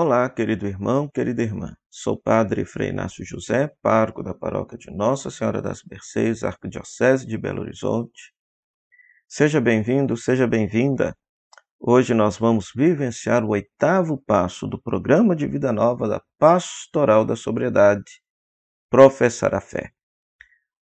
Olá, 0.00 0.30
querido 0.30 0.64
irmão, 0.64 1.08
querida 1.08 1.42
irmã. 1.42 1.74
Sou 1.90 2.16
Padre 2.16 2.64
Frei 2.64 2.90
Inácio 2.90 3.24
José, 3.24 3.66
pároco 3.82 4.22
da 4.22 4.32
paróquia 4.32 4.78
de 4.78 4.92
Nossa 4.92 5.28
Senhora 5.28 5.60
das 5.60 5.82
Mercês, 5.82 6.44
Arquidiocese 6.44 7.26
de 7.26 7.36
Belo 7.36 7.62
Horizonte. 7.62 8.32
Seja 9.26 9.60
bem-vindo, 9.60 10.16
seja 10.16 10.46
bem-vinda. 10.46 11.16
Hoje 11.80 12.14
nós 12.14 12.38
vamos 12.38 12.70
vivenciar 12.72 13.42
o 13.42 13.48
oitavo 13.48 14.22
passo 14.24 14.68
do 14.68 14.80
programa 14.80 15.34
de 15.34 15.48
vida 15.48 15.72
nova 15.72 16.06
da 16.06 16.22
Pastoral 16.38 17.24
da 17.24 17.34
Sobriedade, 17.34 18.22
Professar 18.88 19.52
a 19.52 19.60
Fé. 19.60 19.90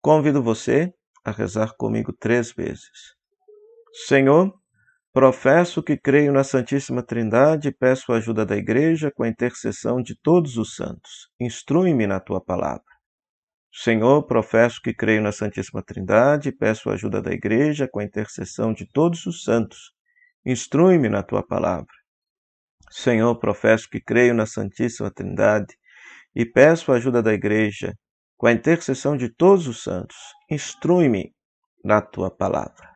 Convido 0.02 0.42
você 0.42 0.92
a 1.24 1.30
rezar 1.30 1.76
comigo 1.76 2.12
três 2.12 2.50
vezes. 2.50 3.14
Senhor, 4.08 4.52
Professo 5.14 5.80
que 5.80 5.96
creio 5.96 6.32
na 6.32 6.42
Santíssima 6.42 7.00
Trindade 7.00 7.68
e 7.68 7.72
peço 7.72 8.12
a 8.12 8.16
ajuda 8.16 8.44
da 8.44 8.56
Igreja 8.56 9.12
com 9.12 9.22
a 9.22 9.28
intercessão 9.28 10.02
de 10.02 10.16
todos 10.20 10.56
os 10.56 10.74
santos. 10.74 11.30
Instrui-me 11.38 12.04
na 12.04 12.18
tua 12.18 12.40
palavra. 12.40 12.82
Senhor, 13.72 14.24
professo 14.26 14.82
que 14.82 14.92
creio 14.92 15.22
na 15.22 15.30
Santíssima 15.30 15.84
Trindade 15.84 16.48
e 16.48 16.52
peço 16.52 16.90
a 16.90 16.94
ajuda 16.94 17.22
da 17.22 17.30
Igreja 17.30 17.86
com 17.86 18.00
a 18.00 18.04
intercessão 18.04 18.72
de 18.72 18.90
todos 18.92 19.24
os 19.24 19.44
santos. 19.44 19.92
Instrui-me 20.44 21.08
na 21.08 21.22
tua 21.22 21.46
palavra. 21.46 21.94
Senhor, 22.90 23.36
professo 23.38 23.88
que 23.88 24.00
creio 24.00 24.34
na 24.34 24.46
Santíssima 24.46 25.12
Trindade 25.12 25.76
e 26.34 26.44
peço 26.44 26.90
a 26.90 26.96
ajuda 26.96 27.22
da 27.22 27.32
Igreja 27.32 27.94
com 28.36 28.48
a 28.48 28.52
intercessão 28.52 29.16
de 29.16 29.28
todos 29.28 29.68
os 29.68 29.80
santos. 29.80 30.16
Instrui-me 30.50 31.32
na 31.84 32.02
tua 32.02 32.32
palavra. 32.32 32.93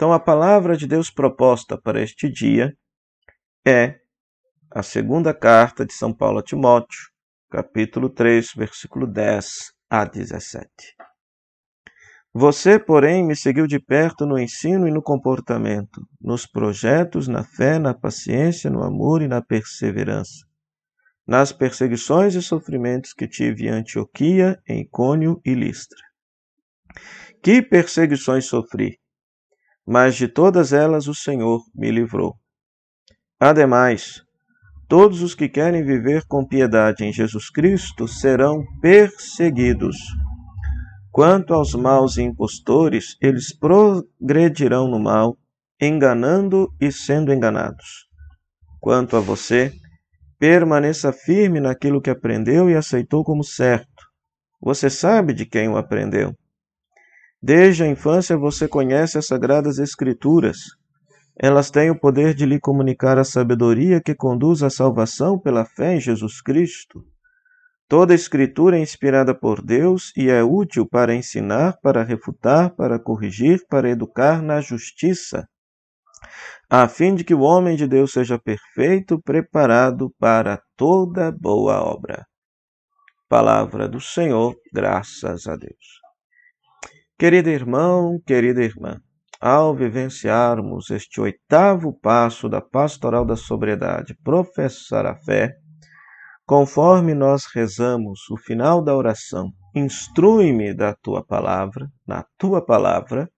Então, 0.00 0.14
a 0.14 0.18
palavra 0.18 0.78
de 0.78 0.86
Deus 0.86 1.10
proposta 1.10 1.76
para 1.78 2.00
este 2.00 2.26
dia 2.26 2.72
é 3.66 3.98
a 4.70 4.82
segunda 4.82 5.34
carta 5.34 5.84
de 5.84 5.92
São 5.92 6.10
Paulo 6.10 6.38
a 6.38 6.42
Timóteo, 6.42 6.98
capítulo 7.50 8.08
3, 8.08 8.54
versículo 8.56 9.06
10 9.06 9.46
a 9.90 10.06
17. 10.06 10.66
Você, 12.32 12.78
porém, 12.78 13.22
me 13.22 13.36
seguiu 13.36 13.66
de 13.66 13.78
perto 13.78 14.24
no 14.24 14.38
ensino 14.38 14.88
e 14.88 14.90
no 14.90 15.02
comportamento, 15.02 16.00
nos 16.18 16.46
projetos, 16.46 17.28
na 17.28 17.44
fé, 17.44 17.78
na 17.78 17.92
paciência, 17.92 18.70
no 18.70 18.82
amor 18.82 19.20
e 19.20 19.28
na 19.28 19.42
perseverança, 19.42 20.46
nas 21.26 21.52
perseguições 21.52 22.34
e 22.34 22.40
sofrimentos 22.40 23.12
que 23.12 23.28
tive 23.28 23.66
em 23.66 23.72
Antioquia, 23.72 24.58
em 24.66 24.88
Cônio 24.88 25.42
e 25.44 25.52
Listra. 25.52 26.00
Que 27.42 27.60
perseguições 27.60 28.46
sofri? 28.46 28.98
Mas 29.90 30.14
de 30.14 30.28
todas 30.28 30.72
elas 30.72 31.08
o 31.08 31.14
Senhor 31.16 31.64
me 31.74 31.90
livrou. 31.90 32.36
Ademais, 33.40 34.22
todos 34.88 35.20
os 35.20 35.34
que 35.34 35.48
querem 35.48 35.82
viver 35.82 36.22
com 36.28 36.46
piedade 36.46 37.04
em 37.04 37.12
Jesus 37.12 37.50
Cristo 37.50 38.06
serão 38.06 38.62
perseguidos. 38.80 39.96
Quanto 41.10 41.52
aos 41.52 41.74
maus 41.74 42.16
e 42.16 42.22
impostores, 42.22 43.16
eles 43.20 43.52
progredirão 43.52 44.86
no 44.86 45.00
mal, 45.00 45.36
enganando 45.82 46.68
e 46.80 46.92
sendo 46.92 47.32
enganados. 47.32 48.06
Quanto 48.78 49.16
a 49.16 49.20
você, 49.20 49.72
permaneça 50.38 51.12
firme 51.12 51.58
naquilo 51.58 52.00
que 52.00 52.10
aprendeu 52.10 52.70
e 52.70 52.76
aceitou 52.76 53.24
como 53.24 53.42
certo. 53.42 54.04
Você 54.62 54.88
sabe 54.88 55.34
de 55.34 55.44
quem 55.44 55.68
o 55.68 55.76
aprendeu 55.76 56.32
Desde 57.42 57.84
a 57.84 57.88
infância 57.88 58.36
você 58.36 58.68
conhece 58.68 59.16
as 59.16 59.26
Sagradas 59.26 59.78
Escrituras. 59.78 60.58
Elas 61.34 61.70
têm 61.70 61.90
o 61.90 61.98
poder 61.98 62.34
de 62.34 62.44
lhe 62.44 62.60
comunicar 62.60 63.18
a 63.18 63.24
sabedoria 63.24 64.00
que 64.00 64.14
conduz 64.14 64.62
à 64.62 64.68
salvação 64.68 65.38
pela 65.38 65.64
fé 65.64 65.94
em 65.96 66.00
Jesus 66.00 66.42
Cristo. 66.42 67.02
Toda 67.88 68.14
Escritura 68.14 68.76
é 68.76 68.82
inspirada 68.82 69.34
por 69.34 69.62
Deus 69.62 70.12
e 70.16 70.28
é 70.28 70.44
útil 70.44 70.86
para 70.86 71.14
ensinar, 71.14 71.78
para 71.82 72.04
refutar, 72.04 72.74
para 72.76 72.98
corrigir, 72.98 73.66
para 73.68 73.88
educar 73.88 74.42
na 74.42 74.60
justiça, 74.60 75.48
a 76.68 76.86
fim 76.86 77.16
de 77.16 77.24
que 77.24 77.34
o 77.34 77.40
homem 77.40 77.74
de 77.74 77.88
Deus 77.88 78.12
seja 78.12 78.38
perfeito, 78.38 79.20
preparado 79.20 80.14
para 80.20 80.62
toda 80.76 81.32
boa 81.32 81.82
obra. 81.82 82.26
Palavra 83.28 83.88
do 83.88 84.00
Senhor, 84.00 84.54
graças 84.72 85.48
a 85.48 85.56
Deus. 85.56 85.99
Querido 87.20 87.50
irmão, 87.50 88.18
querida 88.26 88.64
irmã, 88.64 88.98
ao 89.38 89.74
vivenciarmos 89.74 90.88
este 90.88 91.20
oitavo 91.20 91.92
passo 91.92 92.48
da 92.48 92.62
pastoral 92.62 93.26
da 93.26 93.36
sobriedade, 93.36 94.16
professar 94.24 95.04
a 95.04 95.14
fé, 95.14 95.54
conforme 96.46 97.12
nós 97.12 97.44
rezamos 97.54 98.20
o 98.30 98.38
final 98.38 98.82
da 98.82 98.96
oração, 98.96 99.50
instrui-me 99.74 100.72
da 100.72 100.94
tua 100.94 101.22
palavra, 101.22 101.90
na 102.06 102.24
tua 102.38 102.64
palavra, 102.64 103.28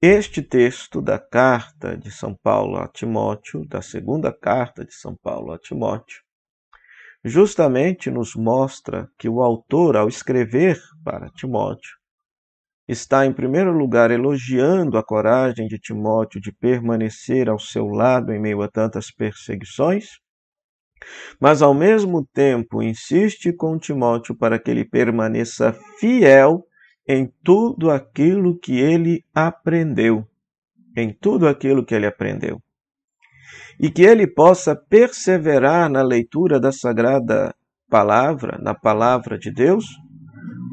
este 0.00 0.40
texto 0.40 1.02
da 1.02 1.18
carta 1.18 1.98
de 1.98 2.10
São 2.10 2.34
Paulo 2.34 2.78
a 2.78 2.88
Timóteo, 2.88 3.68
da 3.68 3.82
segunda 3.82 4.32
carta 4.32 4.86
de 4.86 4.94
São 4.94 5.14
Paulo 5.22 5.52
a 5.52 5.58
Timóteo, 5.58 6.22
justamente 7.22 8.10
nos 8.10 8.34
mostra 8.34 9.06
que 9.18 9.28
o 9.28 9.42
autor, 9.42 9.98
ao 9.98 10.08
escrever 10.08 10.80
para 11.04 11.28
Timóteo, 11.28 11.99
está, 12.90 13.24
em 13.24 13.32
primeiro 13.32 13.72
lugar, 13.72 14.10
elogiando 14.10 14.98
a 14.98 15.04
coragem 15.04 15.68
de 15.68 15.78
Timóteo 15.78 16.40
de 16.40 16.52
permanecer 16.52 17.48
ao 17.48 17.58
seu 17.58 17.86
lado 17.86 18.32
em 18.32 18.40
meio 18.40 18.62
a 18.62 18.68
tantas 18.68 19.10
perseguições, 19.10 20.18
mas, 21.40 21.62
ao 21.62 21.72
mesmo 21.72 22.26
tempo, 22.34 22.82
insiste 22.82 23.52
com 23.52 23.78
Timóteo 23.78 24.36
para 24.36 24.58
que 24.58 24.70
ele 24.70 24.84
permaneça 24.84 25.72
fiel 25.98 26.64
em 27.08 27.32
tudo 27.42 27.90
aquilo 27.90 28.58
que 28.58 28.78
ele 28.78 29.24
aprendeu. 29.34 30.26
Em 30.96 31.12
tudo 31.12 31.48
aquilo 31.48 31.84
que 31.84 31.94
ele 31.94 32.06
aprendeu. 32.06 32.60
E 33.78 33.90
que 33.90 34.02
ele 34.02 34.26
possa 34.26 34.76
perseverar 34.76 35.88
na 35.88 36.02
leitura 36.02 36.60
da 36.60 36.70
Sagrada 36.70 37.54
Palavra, 37.88 38.58
na 38.60 38.74
Palavra 38.74 39.38
de 39.38 39.50
Deus, 39.50 39.86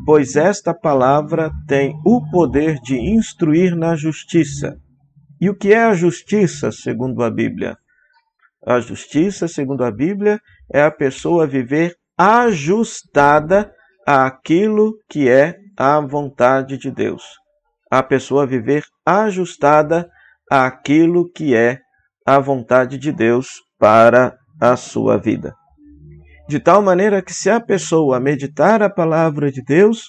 pois 0.07 0.37
esta 0.37 0.73
palavra 0.73 1.51
tem 1.67 1.93
o 2.05 2.21
poder 2.31 2.79
de 2.79 2.95
instruir 2.95 3.75
na 3.75 3.93
justiça. 3.93 4.77
E 5.41 5.49
o 5.49 5.53
que 5.53 5.73
é 5.73 5.83
a 5.83 5.93
justiça, 5.93 6.71
segundo 6.71 7.21
a 7.21 7.29
Bíblia? 7.29 7.75
A 8.65 8.79
justiça, 8.79 9.49
segundo 9.49 9.83
a 9.83 9.91
Bíblia, 9.91 10.39
é 10.73 10.81
a 10.81 10.89
pessoa 10.89 11.45
viver 11.45 11.93
ajustada 12.17 13.69
àquilo 14.07 14.93
que 15.09 15.27
é 15.27 15.57
a 15.77 15.99
vontade 15.99 16.77
de 16.77 16.89
Deus. 16.89 17.23
A 17.91 18.01
pessoa 18.01 18.47
viver 18.47 18.85
ajustada 19.05 20.09
àquilo 20.49 21.29
que 21.29 21.53
é 21.53 21.81
a 22.25 22.39
vontade 22.39 22.97
de 22.97 23.11
Deus 23.11 23.49
para 23.77 24.37
a 24.61 24.77
sua 24.77 25.17
vida 25.17 25.53
de 26.47 26.59
tal 26.59 26.81
maneira 26.81 27.21
que, 27.21 27.33
se 27.33 27.49
a 27.49 27.59
pessoa 27.59 28.19
meditar 28.19 28.81
a 28.81 28.89
palavra 28.89 29.51
de 29.51 29.61
Deus, 29.61 30.05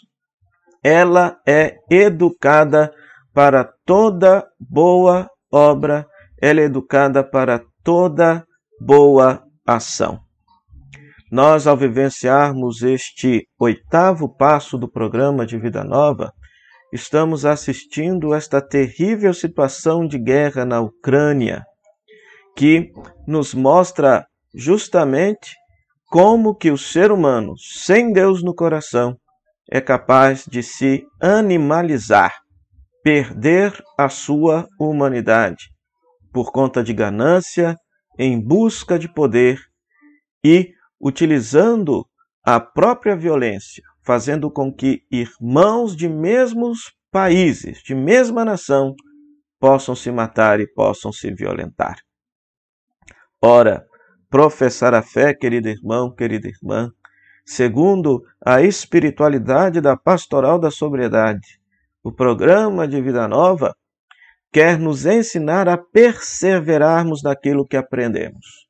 ela 0.82 1.36
é 1.46 1.76
educada 1.90 2.92
para 3.34 3.68
toda 3.84 4.46
boa 4.58 5.28
obra, 5.52 6.06
ela 6.40 6.60
é 6.60 6.64
educada 6.64 7.24
para 7.24 7.62
toda 7.82 8.44
boa 8.80 9.42
ação. 9.66 10.20
Nós, 11.30 11.66
ao 11.66 11.76
vivenciarmos 11.76 12.82
este 12.82 13.46
oitavo 13.60 14.34
passo 14.34 14.78
do 14.78 14.90
programa 14.90 15.44
de 15.44 15.58
Vida 15.58 15.84
Nova, 15.84 16.32
estamos 16.92 17.44
assistindo 17.44 18.32
esta 18.32 18.62
terrível 18.62 19.34
situação 19.34 20.06
de 20.06 20.18
guerra 20.18 20.64
na 20.64 20.80
Ucrânia, 20.80 21.64
que 22.56 22.90
nos 23.26 23.52
mostra 23.52 24.24
justamente 24.54 25.54
como 26.08 26.54
que 26.54 26.70
o 26.70 26.78
ser 26.78 27.12
humano, 27.12 27.54
sem 27.58 28.12
Deus 28.12 28.42
no 28.42 28.54
coração, 28.54 29.16
é 29.70 29.80
capaz 29.80 30.44
de 30.46 30.62
se 30.62 31.06
animalizar, 31.20 32.34
perder 33.02 33.72
a 33.98 34.08
sua 34.08 34.66
humanidade 34.80 35.70
por 36.32 36.50
conta 36.50 36.82
de 36.82 36.94
ganância, 36.94 37.76
em 38.18 38.40
busca 38.40 38.98
de 38.98 39.12
poder 39.12 39.60
e 40.44 40.72
utilizando 41.00 42.06
a 42.44 42.58
própria 42.58 43.16
violência, 43.16 43.82
fazendo 44.04 44.50
com 44.50 44.72
que 44.72 45.02
irmãos 45.10 45.94
de 45.94 46.08
mesmos 46.08 46.92
países, 47.10 47.82
de 47.82 47.94
mesma 47.94 48.44
nação, 48.44 48.94
possam 49.60 49.94
se 49.94 50.10
matar 50.10 50.60
e 50.60 50.66
possam 50.66 51.12
se 51.12 51.32
violentar. 51.32 51.96
Ora, 53.42 53.84
professar 54.30 54.94
a 54.94 55.02
fé, 55.02 55.34
querido 55.34 55.68
irmão, 55.68 56.14
querida 56.14 56.48
irmã, 56.48 56.90
segundo 57.44 58.22
a 58.44 58.62
espiritualidade 58.62 59.80
da 59.80 59.96
pastoral 59.96 60.58
da 60.58 60.70
sobriedade. 60.70 61.58
O 62.02 62.12
programa 62.12 62.86
de 62.86 63.00
vida 63.00 63.26
nova 63.26 63.74
quer 64.52 64.78
nos 64.78 65.06
ensinar 65.06 65.68
a 65.68 65.76
perseverarmos 65.76 67.22
naquilo 67.22 67.66
que 67.66 67.76
aprendemos. 67.76 68.66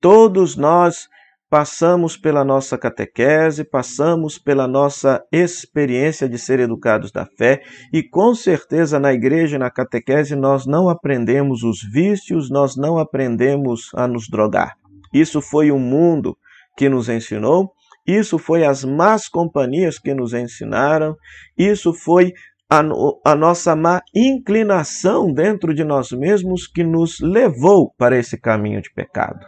Todos 0.00 0.56
nós 0.56 1.08
passamos 1.50 2.16
pela 2.16 2.44
nossa 2.44 2.78
catequese, 2.78 3.64
passamos 3.64 4.38
pela 4.38 4.68
nossa 4.68 5.20
experiência 5.32 6.28
de 6.28 6.38
ser 6.38 6.60
educados 6.60 7.10
da 7.10 7.26
fé, 7.26 7.60
e 7.92 8.02
com 8.02 8.34
certeza 8.34 9.00
na 9.00 9.12
igreja 9.12 9.56
e 9.56 9.58
na 9.58 9.70
catequese 9.70 10.36
nós 10.36 10.64
não 10.64 10.88
aprendemos 10.88 11.64
os 11.64 11.82
vícios, 11.82 12.48
nós 12.48 12.76
não 12.76 12.98
aprendemos 12.98 13.90
a 13.94 14.06
nos 14.06 14.28
drogar. 14.28 14.79
Isso 15.12 15.40
foi 15.40 15.70
o 15.70 15.78
mundo 15.78 16.36
que 16.76 16.88
nos 16.88 17.08
ensinou, 17.08 17.72
isso 18.06 18.38
foi 18.38 18.64
as 18.64 18.84
más 18.84 19.28
companhias 19.28 19.98
que 19.98 20.14
nos 20.14 20.32
ensinaram, 20.32 21.14
isso 21.56 21.92
foi 21.92 22.32
a, 22.70 22.80
a, 23.24 23.34
nossa 23.34 23.74
má 23.74 24.00
inclinação 24.14 25.32
dentro 25.32 25.74
de 25.74 25.82
nós 25.84 26.12
mesmos 26.12 26.68
que 26.68 26.84
nos 26.84 27.18
levou 27.20 27.92
para 27.98 28.16
esse 28.16 28.40
caminho 28.40 28.80
de 28.80 28.92
pecado. 28.92 29.44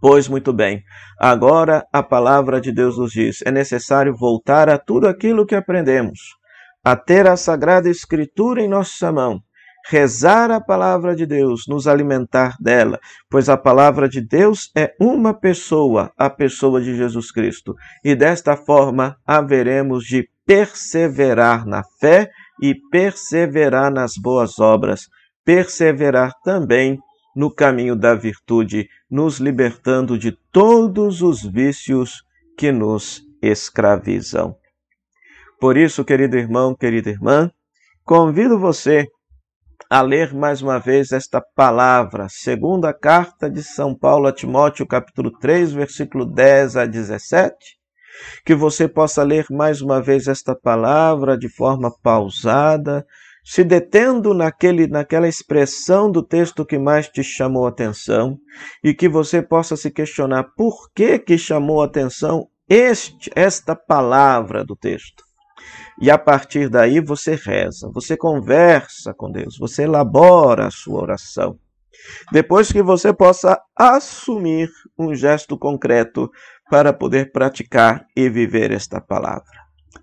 Pois 0.00 0.28
muito 0.28 0.52
bem, 0.52 0.82
agora 1.18 1.86
a 1.92 2.02
palavra 2.02 2.60
de 2.60 2.72
Deus 2.72 2.98
nos 2.98 3.12
diz: 3.12 3.42
é 3.42 3.50
necessário 3.50 4.14
voltar 4.14 4.68
a 4.68 4.78
tudo 4.78 5.06
aquilo 5.06 5.46
que 5.46 5.54
aprendemos, 5.54 6.18
a 6.82 6.96
ter 6.96 7.26
a 7.26 7.36
Sagrada 7.36 7.88
Escritura 7.88 8.60
em 8.60 8.68
nossa 8.68 9.12
mão, 9.12 9.40
rezar 9.86 10.50
a 10.50 10.60
palavra 10.60 11.14
de 11.14 11.26
Deus, 11.26 11.66
nos 11.68 11.86
alimentar 11.86 12.56
dela, 12.60 12.98
pois 13.28 13.48
a 13.48 13.56
palavra 13.56 14.08
de 14.08 14.20
Deus 14.20 14.70
é 14.74 14.94
uma 14.98 15.34
pessoa, 15.34 16.10
a 16.16 16.30
pessoa 16.30 16.80
de 16.80 16.96
Jesus 16.96 17.30
Cristo. 17.30 17.74
E 18.02 18.14
desta 18.14 18.56
forma 18.56 19.16
haveremos 19.26 20.04
de 20.04 20.28
perseverar 20.46 21.66
na 21.66 21.82
fé 22.00 22.30
e 22.62 22.74
perseverar 22.90 23.90
nas 23.90 24.14
boas 24.16 24.58
obras, 24.58 25.08
perseverar 25.44 26.32
também 26.42 26.98
no 27.36 27.50
caminho 27.50 27.96
da 27.96 28.14
virtude, 28.14 28.88
nos 29.10 29.38
libertando 29.38 30.18
de 30.18 30.32
todos 30.52 31.20
os 31.20 31.42
vícios 31.42 32.22
que 32.56 32.70
nos 32.70 33.22
escravizam. 33.42 34.56
Por 35.60 35.76
isso, 35.76 36.04
querido 36.04 36.36
irmão, 36.36 36.74
querida 36.74 37.10
irmã, 37.10 37.50
convido 38.04 38.58
você 38.58 39.08
a 39.94 40.02
ler 40.02 40.34
mais 40.34 40.60
uma 40.60 40.80
vez 40.80 41.12
esta 41.12 41.40
palavra, 41.40 42.26
segunda 42.28 42.92
carta 42.92 43.48
de 43.48 43.62
São 43.62 43.94
Paulo 43.94 44.26
a 44.26 44.32
Timóteo, 44.32 44.84
capítulo 44.84 45.30
3, 45.38 45.72
versículo 45.72 46.26
10 46.26 46.76
a 46.78 46.84
17, 46.84 47.54
que 48.44 48.56
você 48.56 48.88
possa 48.88 49.22
ler 49.22 49.46
mais 49.48 49.80
uma 49.80 50.02
vez 50.02 50.26
esta 50.26 50.52
palavra 50.52 51.38
de 51.38 51.48
forma 51.48 51.92
pausada, 52.02 53.06
se 53.44 53.62
detendo 53.62 54.34
naquele, 54.34 54.88
naquela 54.88 55.28
expressão 55.28 56.10
do 56.10 56.24
texto 56.24 56.66
que 56.66 56.76
mais 56.76 57.08
te 57.08 57.22
chamou 57.22 57.64
atenção 57.64 58.36
e 58.82 58.92
que 58.92 59.08
você 59.08 59.40
possa 59.40 59.76
se 59.76 59.92
questionar 59.92 60.42
por 60.56 60.90
que 60.92 61.20
que 61.20 61.38
chamou 61.38 61.80
a 61.80 61.84
atenção 61.84 62.48
este, 62.68 63.30
esta 63.36 63.76
palavra 63.76 64.64
do 64.64 64.74
texto. 64.74 65.23
E 66.00 66.10
a 66.10 66.18
partir 66.18 66.68
daí 66.68 67.00
você 67.00 67.34
reza, 67.34 67.90
você 67.92 68.16
conversa 68.16 69.14
com 69.14 69.30
Deus, 69.30 69.56
você 69.58 69.84
elabora 69.84 70.66
a 70.66 70.70
sua 70.70 71.02
oração. 71.02 71.58
Depois 72.32 72.72
que 72.72 72.82
você 72.82 73.12
possa 73.12 73.60
assumir 73.76 74.68
um 74.98 75.14
gesto 75.14 75.56
concreto 75.56 76.30
para 76.68 76.92
poder 76.92 77.30
praticar 77.30 78.04
e 78.16 78.28
viver 78.28 78.72
esta 78.72 79.00
palavra. 79.00 79.44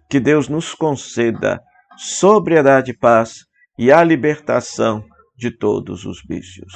Que 0.09 0.19
Deus 0.19 0.47
nos 0.47 0.73
conceda 0.73 1.61
sobriedade 1.97 2.91
e 2.91 2.97
paz 2.97 3.45
e 3.77 3.91
a 3.91 4.03
libertação 4.03 5.03
de 5.37 5.51
todos 5.51 6.05
os 6.05 6.23
vícios. 6.27 6.73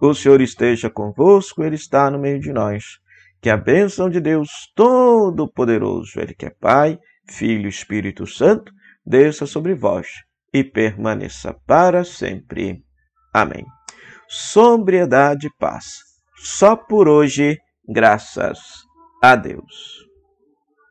O 0.00 0.14
Senhor 0.14 0.40
esteja 0.40 0.90
convosco, 0.90 1.62
Ele 1.62 1.76
está 1.76 2.10
no 2.10 2.18
meio 2.18 2.40
de 2.40 2.52
nós. 2.52 2.98
Que 3.40 3.48
a 3.50 3.56
bênção 3.56 4.10
de 4.10 4.20
Deus 4.20 4.48
Todo-Poderoso, 4.74 6.18
Ele 6.18 6.34
que 6.34 6.46
é 6.46 6.50
Pai, 6.50 6.98
Filho 7.30 7.66
e 7.66 7.70
Espírito 7.70 8.26
Santo, 8.26 8.72
desça 9.06 9.46
sobre 9.46 9.74
vós 9.74 10.08
e 10.52 10.64
permaneça 10.64 11.54
para 11.66 12.04
sempre. 12.04 12.82
Amém. 13.32 13.64
Sobriedade 14.28 15.46
e 15.46 15.50
paz. 15.58 16.00
Só 16.36 16.74
por 16.74 17.08
hoje, 17.08 17.58
graças 17.88 18.58
a 19.22 19.36
Deus. 19.36 19.99